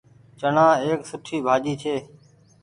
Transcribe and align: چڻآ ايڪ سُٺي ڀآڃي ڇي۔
چڻآ 0.39 0.67
ايڪ 0.83 0.99
سُٺي 1.09 1.37
ڀآڃي 1.45 1.73
ڇي۔ 1.81 1.95